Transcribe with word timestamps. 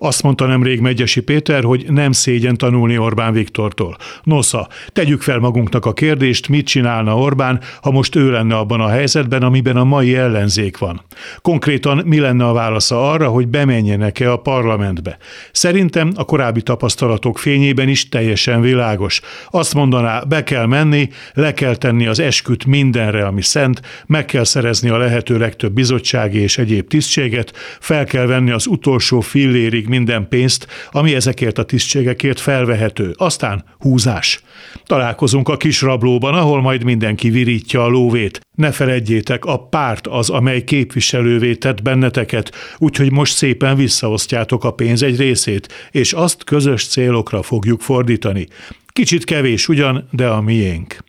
Azt 0.00 0.22
mondta 0.22 0.46
nemrég 0.46 0.80
Megyesi 0.80 1.20
Péter, 1.20 1.64
hogy 1.64 1.84
nem 1.88 2.12
szégyen 2.12 2.56
tanulni 2.56 2.98
Orbán 2.98 3.32
Viktortól. 3.32 3.96
Nosza, 4.22 4.68
tegyük 4.92 5.22
fel 5.22 5.38
magunknak 5.38 5.86
a 5.86 5.92
kérdést, 5.92 6.48
mit 6.48 6.66
csinálna 6.66 7.18
Orbán, 7.18 7.60
ha 7.82 7.90
most 7.90 8.16
ő 8.16 8.30
lenne 8.30 8.56
abban 8.56 8.80
a 8.80 8.88
helyzetben, 8.88 9.42
amiben 9.42 9.76
a 9.76 9.84
mai 9.84 10.16
ellenzék 10.16 10.78
van. 10.78 11.04
Konkrétan 11.42 12.02
mi 12.06 12.18
lenne 12.18 12.46
a 12.46 12.52
válasza 12.52 13.10
arra, 13.10 13.28
hogy 13.28 13.48
bemenjenek-e 13.48 14.32
a 14.32 14.36
parlamentbe? 14.36 15.16
Szerintem 15.52 16.12
a 16.16 16.24
korábbi 16.24 16.62
tapasztalatok 16.62 17.38
fényében 17.38 17.88
is 17.88 18.08
teljesen 18.08 18.60
világos. 18.60 19.20
Azt 19.50 19.74
mondaná, 19.74 20.20
be 20.20 20.42
kell 20.42 20.66
menni, 20.66 21.08
le 21.34 21.54
kell 21.54 21.76
tenni 21.76 22.06
az 22.06 22.18
esküt 22.18 22.66
mindenre, 22.66 23.26
ami 23.26 23.42
szent, 23.42 23.82
meg 24.06 24.24
kell 24.24 24.44
szerezni 24.44 24.88
a 24.88 24.98
lehető 24.98 25.38
legtöbb 25.38 25.72
bizottsági 25.72 26.38
és 26.38 26.58
egyéb 26.58 26.88
tisztséget, 26.88 27.52
fel 27.80 28.04
kell 28.04 28.26
venni 28.26 28.50
az 28.50 28.66
utolsó 28.66 29.20
fillérig 29.20 29.86
minden 29.88 30.28
pénzt, 30.28 30.66
ami 30.90 31.14
ezekért 31.14 31.58
a 31.58 31.62
tisztségekért 31.62 32.40
felvehető. 32.40 33.14
Aztán 33.16 33.64
húzás. 33.78 34.42
Találkozunk 34.84 35.48
a 35.48 35.56
kis 35.56 35.82
rablóban, 35.82 36.34
ahol 36.34 36.60
majd 36.60 36.84
mindenki 36.84 37.30
virítja 37.30 37.84
a 37.84 37.88
lóvét. 37.88 38.40
Ne 38.54 38.70
feledjétek, 38.70 39.44
a 39.44 39.58
párt 39.58 40.06
az, 40.06 40.30
amely 40.30 40.64
képviselővé 40.64 41.54
tett 41.54 41.82
benneteket, 41.82 42.52
úgyhogy 42.78 43.12
most 43.12 43.34
szépen 43.34 43.76
visszaosztjátok 43.76 44.64
a 44.64 44.70
pénz 44.70 45.02
egy 45.02 45.18
részét, 45.18 45.88
és 45.90 46.12
azt 46.12 46.44
közös 46.44 46.86
célokra 46.86 47.42
fogjuk 47.42 47.80
fordítani. 47.80 48.46
Kicsit 48.86 49.24
kevés 49.24 49.68
ugyan, 49.68 50.08
de 50.10 50.26
a 50.26 50.40
miénk. 50.40 51.07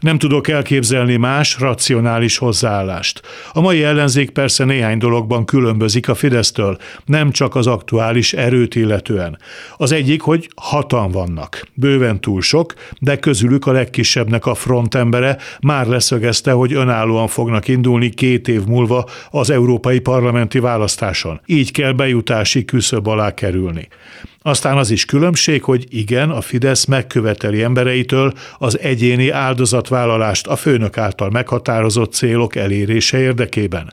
Nem 0.00 0.18
tudok 0.18 0.48
elképzelni 0.48 1.16
más, 1.16 1.58
racionális 1.58 2.38
hozzáállást. 2.38 3.22
A 3.52 3.60
mai 3.60 3.82
ellenzék 3.82 4.30
persze 4.30 4.64
néhány 4.64 4.98
dologban 4.98 5.44
különbözik 5.44 6.08
a 6.08 6.14
Fidesztől, 6.14 6.78
nem 7.04 7.30
csak 7.30 7.54
az 7.54 7.66
aktuális 7.66 8.32
erőt 8.32 8.74
illetően. 8.74 9.38
Az 9.76 9.92
egyik, 9.92 10.20
hogy 10.20 10.50
hatan 10.56 11.10
vannak. 11.10 11.68
Bőven 11.74 12.20
túl 12.20 12.40
sok, 12.40 12.74
de 12.98 13.16
közülük 13.16 13.66
a 13.66 13.72
legkisebbnek 13.72 14.46
a 14.46 14.54
frontembere 14.54 15.36
már 15.60 15.86
leszögezte, 15.86 16.52
hogy 16.52 16.72
önállóan 16.72 17.28
fognak 17.28 17.68
indulni 17.68 18.08
két 18.10 18.48
év 18.48 18.64
múlva 18.64 19.04
az 19.30 19.50
európai 19.50 19.98
parlamenti 19.98 20.58
választáson. 20.58 21.40
Így 21.46 21.72
kell 21.72 21.92
bejutási 21.92 22.64
küszöb 22.64 23.06
alá 23.06 23.34
kerülni. 23.34 23.88
Aztán 24.42 24.76
az 24.76 24.90
is 24.90 25.04
különbség, 25.04 25.62
hogy 25.62 25.86
igen, 25.88 26.30
a 26.30 26.40
Fidesz 26.40 26.84
megköveteli 26.84 27.62
embereitől 27.62 28.32
az 28.58 28.78
egyéni 28.78 29.30
áldozatvállalást 29.90 30.46
a 30.46 30.56
főnök 30.56 30.98
által 30.98 31.30
meghatározott 31.30 32.12
célok 32.12 32.56
elérése 32.56 33.18
érdekében. 33.18 33.92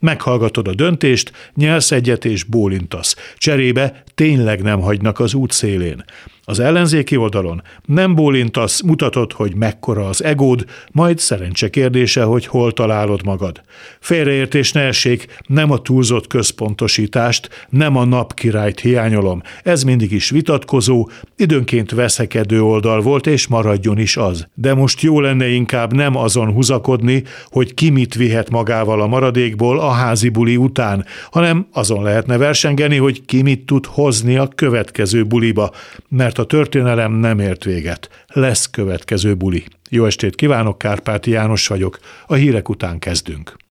Meghallgatod 0.00 0.68
a 0.68 0.74
döntést, 0.74 1.32
nyelsz 1.54 1.90
egyet 1.90 2.24
és 2.24 2.44
bólintasz. 2.44 3.16
Cserébe 3.36 4.02
tényleg 4.14 4.62
nem 4.62 4.80
hagynak 4.80 5.18
az 5.18 5.34
út 5.34 5.52
szélén. 5.52 6.04
Az 6.50 6.60
ellenzéki 6.60 7.16
oldalon 7.16 7.62
nem 7.84 8.14
bólintasz, 8.14 8.82
mutatod, 8.82 9.32
hogy 9.32 9.54
mekkora 9.54 10.08
az 10.08 10.24
egód, 10.24 10.64
majd 10.92 11.18
szerencse 11.18 11.70
kérdése, 11.70 12.22
hogy 12.22 12.46
hol 12.46 12.72
találod 12.72 13.24
magad. 13.24 13.60
Félreértés 14.00 14.72
ne 14.72 14.80
essék, 14.80 15.26
nem 15.46 15.70
a 15.70 15.78
túlzott 15.78 16.26
központosítást, 16.26 17.66
nem 17.68 17.96
a 17.96 18.04
napkirályt 18.04 18.80
hiányolom. 18.80 19.42
Ez 19.62 19.82
mindig 19.82 20.12
is 20.12 20.30
vitatkozó, 20.30 21.08
időnként 21.36 21.90
veszekedő 21.90 22.62
oldal 22.62 23.00
volt, 23.00 23.26
és 23.26 23.46
maradjon 23.46 23.98
is 23.98 24.16
az. 24.16 24.48
De 24.54 24.74
most 24.74 25.00
jó 25.00 25.20
lenne 25.20 25.48
inkább 25.48 25.92
nem 25.92 26.16
azon 26.16 26.52
húzakodni, 26.52 27.22
hogy 27.46 27.74
ki 27.74 27.90
mit 27.90 28.14
vihet 28.14 28.50
magával 28.50 29.00
a 29.00 29.06
maradékból 29.06 29.80
a 29.80 29.90
házi 29.90 30.28
buli 30.28 30.56
után, 30.56 31.04
hanem 31.30 31.66
azon 31.72 32.02
lehetne 32.02 32.36
versengeni, 32.36 32.96
hogy 32.96 33.24
ki 33.24 33.42
mit 33.42 33.66
tud 33.66 33.86
hozni 33.86 34.36
a 34.36 34.48
következő 34.54 35.24
buliba, 35.24 35.70
mert 36.08 36.38
a 36.40 36.44
történelem 36.44 37.12
nem 37.12 37.38
ért 37.38 37.64
véget. 37.64 38.24
Lesz 38.26 38.70
következő 38.70 39.34
buli. 39.34 39.64
Jó 39.90 40.04
estét 40.04 40.34
kívánok, 40.34 40.78
Kárpáti 40.78 41.30
János 41.30 41.66
vagyok. 41.66 41.98
A 42.26 42.34
hírek 42.34 42.68
után 42.68 42.98
kezdünk. 42.98 43.58